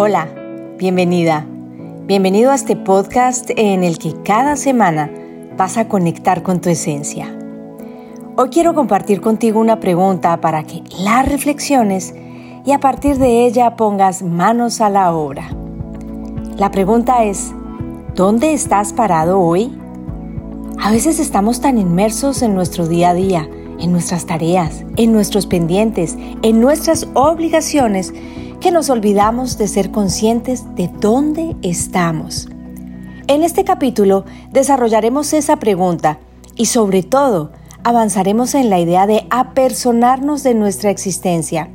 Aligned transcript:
Hola, 0.00 0.28
bienvenida. 0.78 1.44
Bienvenido 2.06 2.52
a 2.52 2.54
este 2.54 2.76
podcast 2.76 3.50
en 3.56 3.82
el 3.82 3.98
que 3.98 4.14
cada 4.22 4.54
semana 4.54 5.10
vas 5.56 5.76
a 5.76 5.88
conectar 5.88 6.44
con 6.44 6.60
tu 6.60 6.68
esencia. 6.70 7.36
Hoy 8.36 8.48
quiero 8.50 8.76
compartir 8.76 9.20
contigo 9.20 9.58
una 9.58 9.80
pregunta 9.80 10.40
para 10.40 10.62
que 10.62 10.84
la 11.00 11.24
reflexiones 11.24 12.14
y 12.64 12.70
a 12.70 12.78
partir 12.78 13.18
de 13.18 13.44
ella 13.44 13.74
pongas 13.74 14.22
manos 14.22 14.80
a 14.80 14.88
la 14.88 15.12
obra. 15.12 15.48
La 16.56 16.70
pregunta 16.70 17.24
es, 17.24 17.50
¿dónde 18.14 18.52
estás 18.52 18.92
parado 18.92 19.40
hoy? 19.40 19.76
A 20.80 20.92
veces 20.92 21.18
estamos 21.18 21.60
tan 21.60 21.76
inmersos 21.76 22.42
en 22.42 22.54
nuestro 22.54 22.86
día 22.86 23.10
a 23.10 23.14
día, 23.14 23.48
en 23.80 23.90
nuestras 23.90 24.26
tareas, 24.26 24.84
en 24.96 25.12
nuestros 25.12 25.48
pendientes, 25.48 26.16
en 26.42 26.60
nuestras 26.60 27.08
obligaciones, 27.14 28.14
que 28.60 28.70
nos 28.70 28.90
olvidamos 28.90 29.58
de 29.58 29.68
ser 29.68 29.90
conscientes 29.90 30.74
de 30.74 30.88
dónde 31.00 31.56
estamos. 31.62 32.48
En 33.26 33.42
este 33.42 33.64
capítulo 33.64 34.24
desarrollaremos 34.50 35.32
esa 35.32 35.56
pregunta 35.56 36.18
y 36.56 36.66
sobre 36.66 37.02
todo 37.02 37.52
avanzaremos 37.84 38.54
en 38.54 38.70
la 38.70 38.80
idea 38.80 39.06
de 39.06 39.26
apersonarnos 39.30 40.42
de 40.42 40.54
nuestra 40.54 40.90
existencia. 40.90 41.70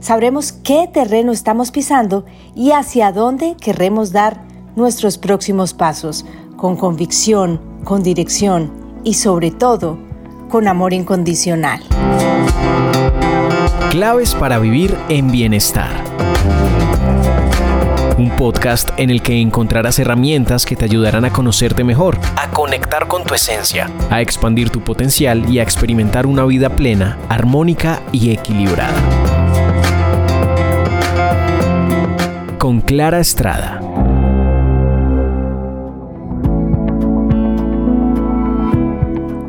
Sabremos 0.00 0.52
qué 0.52 0.88
terreno 0.92 1.32
estamos 1.32 1.70
pisando 1.70 2.24
y 2.54 2.72
hacia 2.72 3.12
dónde 3.12 3.56
querremos 3.60 4.10
dar 4.10 4.42
nuestros 4.74 5.18
próximos 5.18 5.74
pasos, 5.74 6.24
con 6.56 6.76
convicción, 6.76 7.60
con 7.84 8.02
dirección 8.02 8.72
y 9.04 9.14
sobre 9.14 9.50
todo 9.50 9.98
con 10.48 10.66
amor 10.66 10.92
incondicional. 10.92 11.82
Claves 13.90 14.34
para 14.34 14.58
vivir 14.58 14.96
en 15.08 15.30
bienestar. 15.30 16.01
Un 18.22 18.30
podcast 18.36 18.90
en 18.98 19.10
el 19.10 19.20
que 19.20 19.40
encontrarás 19.40 19.98
herramientas 19.98 20.64
que 20.64 20.76
te 20.76 20.84
ayudarán 20.84 21.24
a 21.24 21.32
conocerte 21.32 21.82
mejor, 21.82 22.20
a 22.36 22.48
conectar 22.50 23.08
con 23.08 23.24
tu 23.24 23.34
esencia, 23.34 23.90
a 24.10 24.20
expandir 24.20 24.70
tu 24.70 24.80
potencial 24.80 25.52
y 25.52 25.58
a 25.58 25.64
experimentar 25.64 26.26
una 26.26 26.44
vida 26.44 26.68
plena, 26.70 27.18
armónica 27.28 28.00
y 28.12 28.30
equilibrada. 28.30 28.94
Con 32.58 32.80
Clara 32.80 33.18
Estrada. 33.18 33.80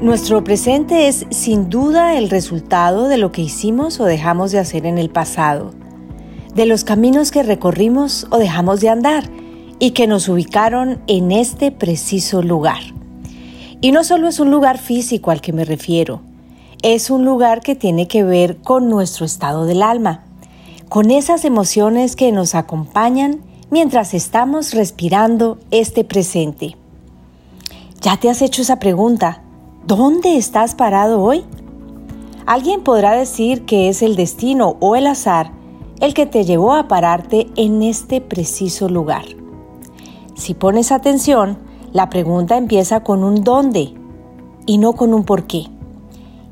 Nuestro 0.01 0.43
presente 0.43 1.07
es 1.07 1.27
sin 1.29 1.69
duda 1.69 2.17
el 2.17 2.31
resultado 2.31 3.07
de 3.07 3.17
lo 3.17 3.31
que 3.31 3.43
hicimos 3.43 3.99
o 3.99 4.05
dejamos 4.05 4.51
de 4.51 4.57
hacer 4.57 4.87
en 4.87 4.97
el 4.97 5.11
pasado, 5.11 5.75
de 6.55 6.65
los 6.65 6.83
caminos 6.83 7.31
que 7.31 7.43
recorrimos 7.43 8.27
o 8.29 8.37
dejamos 8.37 8.79
de 8.79 8.89
andar 8.89 9.29
y 9.79 9.91
que 9.91 10.07
nos 10.07 10.29
ubicaron 10.29 11.01
en 11.07 11.31
este 11.31 11.71
preciso 11.71 12.41
lugar. 12.41 12.81
Y 13.81 13.91
no 13.91 14.03
solo 14.03 14.27
es 14.27 14.39
un 14.39 14.51
lugar 14.51 14.77
físico 14.77 15.31
al 15.31 15.41
que 15.41 15.51
me 15.51 15.65
refiero, 15.65 16.21
es 16.83 17.09
un 17.09 17.25
lugar 17.25 17.61
que 17.61 17.75
tiene 17.75 18.07
que 18.07 18.23
ver 18.23 18.57
con 18.57 18.87
nuestro 18.87 19.25
estado 19.25 19.65
del 19.65 19.81
alma, 19.81 20.23
con 20.89 21.11
esas 21.11 21.43
emociones 21.43 22.15
que 22.15 22.31
nos 22.31 22.55
acompañan 22.55 23.41
mientras 23.71 24.13
estamos 24.13 24.73
respirando 24.73 25.57
este 25.71 26.03
presente. 26.03 26.77
¿Ya 28.01 28.17
te 28.17 28.29
has 28.29 28.41
hecho 28.41 28.61
esa 28.61 28.79
pregunta? 28.79 29.41
¿Dónde 29.87 30.37
estás 30.37 30.75
parado 30.75 31.21
hoy? 31.21 31.43
Alguien 32.45 32.83
podrá 32.83 33.13
decir 33.13 33.65
que 33.65 33.89
es 33.89 34.01
el 34.01 34.15
destino 34.15 34.77
o 34.79 34.95
el 34.95 35.07
azar 35.07 35.62
el 35.99 36.13
que 36.13 36.25
te 36.25 36.43
llevó 36.43 36.73
a 36.73 36.87
pararte 36.87 37.49
en 37.55 37.81
este 37.81 38.21
preciso 38.21 38.89
lugar. 38.89 39.25
Si 40.35 40.53
pones 40.53 40.91
atención, 40.91 41.57
la 41.91 42.09
pregunta 42.09 42.57
empieza 42.57 43.03
con 43.03 43.23
un 43.23 43.43
dónde 43.43 43.93
y 44.65 44.77
no 44.77 44.93
con 44.93 45.13
un 45.13 45.23
por 45.23 45.45
qué. 45.45 45.67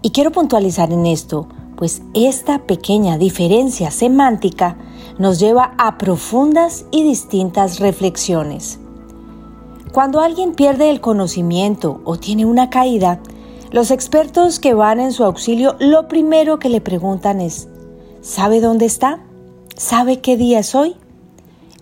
Y 0.02 0.12
quiero 0.12 0.32
puntualizar 0.32 0.92
en 0.92 1.06
esto, 1.06 1.48
pues 1.76 2.02
esta 2.14 2.60
pequeña 2.60 3.18
diferencia 3.18 3.92
semántica 3.92 4.78
nos 5.18 5.40
lleva 5.40 5.74
a 5.78 5.98
profundas 5.98 6.86
y 6.92 7.04
distintas 7.04 7.80
reflexiones. 7.80 8.80
Cuando 9.92 10.22
alguien 10.22 10.54
pierde 10.54 10.90
el 10.90 11.02
conocimiento 11.02 12.02
o 12.06 12.18
tiene 12.18 12.46
una 12.46 12.70
caída, 12.70 13.20
los 13.72 13.92
expertos 13.92 14.60
que 14.60 14.74
van 14.74 15.00
en 15.00 15.12
su 15.12 15.24
auxilio 15.24 15.76
lo 15.80 16.08
primero 16.08 16.60
que 16.60 16.70
le 16.70 16.82
preguntan 16.82 17.42
es, 17.42 17.68
¿sabe 18.22 18.62
dónde 18.62 18.86
está? 18.86 19.24
¿Sabe 19.76 20.20
qué 20.20 20.38
día 20.38 20.60
es 20.60 20.76
hoy? 20.76 20.96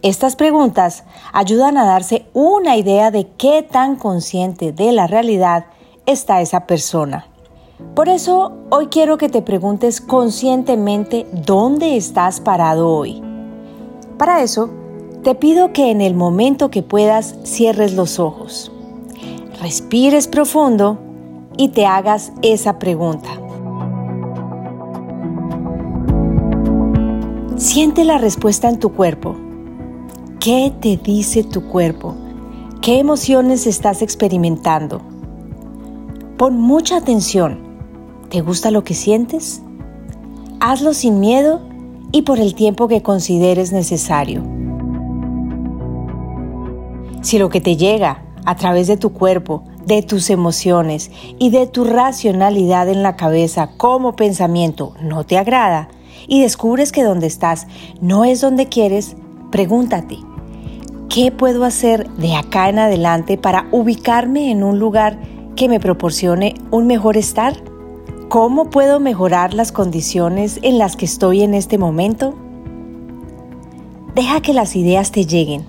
Estas 0.01 0.35
preguntas 0.35 1.03
ayudan 1.33 1.77
a 1.77 1.85
darse 1.85 2.25
una 2.33 2.77
idea 2.77 3.11
de 3.11 3.27
qué 3.37 3.63
tan 3.63 3.95
consciente 3.95 4.71
de 4.71 4.91
la 4.91 5.07
realidad 5.07 5.65
está 6.05 6.41
esa 6.41 6.67
persona. 6.67 7.27
Por 7.95 8.07
eso 8.07 8.53
hoy 8.69 8.87
quiero 8.87 9.17
que 9.17 9.29
te 9.29 9.41
preguntes 9.41 10.01
conscientemente 10.01 11.25
dónde 11.31 11.97
estás 11.97 12.39
parado 12.39 12.89
hoy. 12.89 13.21
Para 14.17 14.41
eso, 14.41 14.69
te 15.23 15.35
pido 15.35 15.73
que 15.73 15.91
en 15.91 16.01
el 16.01 16.13
momento 16.13 16.69
que 16.69 16.83
puedas 16.83 17.35
cierres 17.43 17.93
los 17.93 18.19
ojos, 18.19 18.71
respires 19.61 20.27
profundo 20.27 20.97
y 21.57 21.69
te 21.69 21.85
hagas 21.85 22.31
esa 22.41 22.79
pregunta. 22.79 23.38
Siente 27.59 28.05
la 28.05 28.17
respuesta 28.17 28.69
en 28.69 28.79
tu 28.79 28.93
cuerpo. 28.93 29.35
¿Qué 30.39 30.71
te 30.79 30.95
dice 30.95 31.43
tu 31.43 31.67
cuerpo? 31.67 32.15
¿Qué 32.81 32.99
emociones 32.99 33.67
estás 33.67 34.01
experimentando? 34.01 35.01
Pon 36.37 36.57
mucha 36.57 36.95
atención. 36.95 37.59
¿Te 38.29 38.39
gusta 38.39 38.71
lo 38.71 38.85
que 38.85 38.93
sientes? 38.93 39.61
Hazlo 40.61 40.93
sin 40.93 41.19
miedo 41.19 41.59
y 42.13 42.21
por 42.21 42.39
el 42.39 42.55
tiempo 42.55 42.87
que 42.87 43.03
consideres 43.03 43.73
necesario. 43.73 44.41
Si 47.21 47.39
lo 47.39 47.49
que 47.49 47.59
te 47.59 47.75
llega 47.75 48.23
a 48.45 48.55
través 48.55 48.87
de 48.87 48.95
tu 48.95 49.11
cuerpo, 49.11 49.65
de 49.85 50.01
tus 50.01 50.29
emociones 50.29 51.11
y 51.39 51.49
de 51.49 51.67
tu 51.67 51.83
racionalidad 51.83 52.87
en 52.87 53.03
la 53.03 53.17
cabeza 53.17 53.71
como 53.75 54.15
pensamiento 54.15 54.93
no 55.01 55.25
te 55.25 55.37
agrada 55.37 55.89
y 56.27 56.41
descubres 56.41 56.91
que 56.91 57.03
donde 57.03 57.27
estás 57.27 57.67
no 58.01 58.25
es 58.25 58.41
donde 58.41 58.67
quieres, 58.67 59.15
pregúntate, 59.51 60.17
¿qué 61.09 61.31
puedo 61.31 61.63
hacer 61.63 62.09
de 62.11 62.35
acá 62.35 62.69
en 62.69 62.79
adelante 62.79 63.37
para 63.37 63.67
ubicarme 63.71 64.51
en 64.51 64.63
un 64.63 64.79
lugar 64.79 65.19
que 65.55 65.69
me 65.69 65.79
proporcione 65.79 66.55
un 66.71 66.87
mejor 66.87 67.17
estar? 67.17 67.53
¿Cómo 68.29 68.69
puedo 68.69 68.99
mejorar 68.99 69.53
las 69.53 69.71
condiciones 69.71 70.59
en 70.61 70.77
las 70.77 70.95
que 70.95 71.05
estoy 71.05 71.41
en 71.41 71.53
este 71.53 71.77
momento? 71.77 72.35
Deja 74.13 74.41
que 74.41 74.53
las 74.53 74.75
ideas 74.75 75.11
te 75.11 75.25
lleguen 75.25 75.65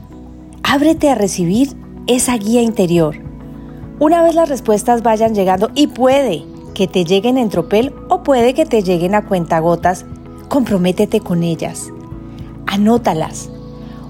ábrete 0.70 1.08
a 1.08 1.16
recibir 1.16 1.76
esa 2.06 2.36
guía 2.36 2.62
interior. 2.62 3.16
Una 3.98 4.22
vez 4.22 4.36
las 4.36 4.48
respuestas 4.48 5.02
vayan 5.02 5.34
llegando 5.34 5.68
y 5.74 5.88
puede 5.88 6.44
que 6.74 6.86
te 6.86 7.04
lleguen 7.04 7.38
en 7.38 7.48
tropel 7.48 7.92
o 8.08 8.22
puede 8.22 8.54
que 8.54 8.66
te 8.66 8.84
lleguen 8.84 9.16
a 9.16 9.26
cuentagotas, 9.26 10.06
comprométete 10.50 11.20
con 11.20 11.44
ellas. 11.44 11.90
Anótalas. 12.66 13.48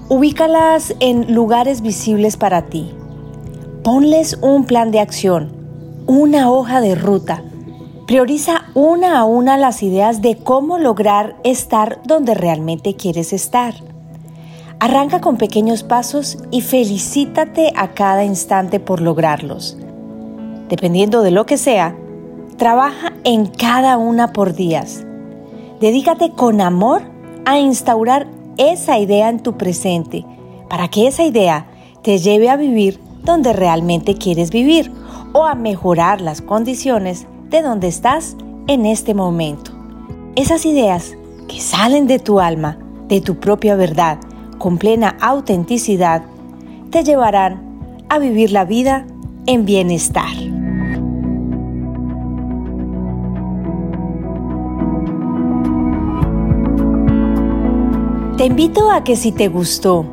Ubícalas 0.09 0.93
en 0.99 1.33
lugares 1.33 1.81
visibles 1.81 2.35
para 2.35 2.63
ti. 2.63 2.91
Ponles 3.83 4.37
un 4.41 4.65
plan 4.65 4.91
de 4.91 4.99
acción, 4.99 5.53
una 6.07 6.51
hoja 6.51 6.81
de 6.81 6.95
ruta. 6.95 7.43
Prioriza 8.07 8.65
una 8.73 9.19
a 9.19 9.23
una 9.23 9.55
las 9.55 9.83
ideas 9.83 10.21
de 10.21 10.35
cómo 10.35 10.79
lograr 10.79 11.37
estar 11.43 12.01
donde 12.05 12.33
realmente 12.33 12.95
quieres 12.95 13.33
estar. 13.33 13.75
Arranca 14.79 15.21
con 15.21 15.37
pequeños 15.37 15.83
pasos 15.83 16.39
y 16.49 16.61
felicítate 16.61 17.71
a 17.75 17.89
cada 17.93 18.23
instante 18.23 18.79
por 18.79 18.99
lograrlos. 18.99 19.77
Dependiendo 20.69 21.21
de 21.21 21.29
lo 21.29 21.45
que 21.45 21.57
sea, 21.57 21.95
trabaja 22.57 23.13
en 23.25 23.45
cada 23.45 23.97
una 23.99 24.33
por 24.33 24.55
días. 24.55 25.05
Dedícate 25.81 26.29
con 26.29 26.61
amor 26.61 27.01
a 27.43 27.57
instaurar 27.57 28.27
esa 28.57 28.99
idea 28.99 29.29
en 29.29 29.39
tu 29.39 29.57
presente 29.57 30.23
para 30.69 30.89
que 30.89 31.07
esa 31.07 31.23
idea 31.23 31.65
te 32.03 32.19
lleve 32.19 32.51
a 32.51 32.55
vivir 32.55 32.99
donde 33.23 33.51
realmente 33.51 34.13
quieres 34.13 34.51
vivir 34.51 34.91
o 35.33 35.43
a 35.43 35.55
mejorar 35.55 36.21
las 36.21 36.43
condiciones 36.43 37.25
de 37.49 37.63
donde 37.63 37.87
estás 37.87 38.35
en 38.67 38.85
este 38.85 39.15
momento. 39.15 39.71
Esas 40.35 40.67
ideas 40.67 41.17
que 41.47 41.59
salen 41.59 42.05
de 42.05 42.19
tu 42.19 42.39
alma, 42.39 42.77
de 43.07 43.19
tu 43.19 43.39
propia 43.39 43.75
verdad, 43.75 44.19
con 44.59 44.77
plena 44.77 45.17
autenticidad 45.19 46.21
te 46.91 47.03
llevarán 47.03 48.05
a 48.07 48.19
vivir 48.19 48.51
la 48.51 48.65
vida 48.65 49.07
en 49.47 49.65
bienestar. 49.65 50.60
Te 58.41 58.47
invito 58.47 58.89
a 58.89 59.03
que 59.03 59.15
si 59.15 59.31
te 59.31 59.49
gustó, 59.49 60.03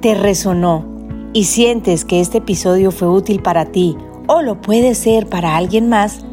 te 0.00 0.16
resonó 0.16 0.84
y 1.32 1.44
sientes 1.44 2.04
que 2.04 2.18
este 2.18 2.38
episodio 2.38 2.90
fue 2.90 3.06
útil 3.06 3.40
para 3.40 3.66
ti 3.66 3.96
o 4.26 4.42
lo 4.42 4.60
puede 4.60 4.96
ser 4.96 5.28
para 5.28 5.56
alguien 5.56 5.88
más, 5.88 6.24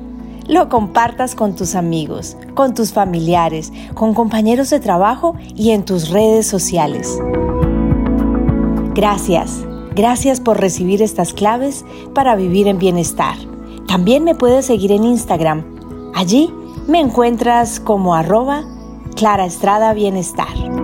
lo 0.47 0.67
compartas 0.67 1.35
con 1.35 1.55
tus 1.55 1.75
amigos, 1.75 2.38
con 2.55 2.73
tus 2.73 2.91
familiares, 2.91 3.71
con 3.94 4.15
compañeros 4.15 4.71
de 4.71 4.79
trabajo 4.79 5.35
y 5.55 5.69
en 5.69 5.85
tus 5.85 6.09
redes 6.09 6.47
sociales. 6.47 7.19
Gracias, 8.95 9.63
gracias 9.94 10.39
por 10.39 10.59
recibir 10.59 11.03
estas 11.03 11.33
claves 11.33 11.85
para 12.15 12.35
vivir 12.35 12.67
en 12.67 12.79
bienestar. 12.79 13.35
También 13.88 14.23
me 14.23 14.33
puedes 14.33 14.65
seguir 14.65 14.91
en 14.91 15.03
Instagram. 15.03 15.63
Allí 16.15 16.51
me 16.88 16.99
encuentras 16.99 17.79
como 17.79 18.15
arroba 18.15 18.63
Clara 19.15 19.45
Estrada 19.45 19.94
Bienestar. 19.94 20.82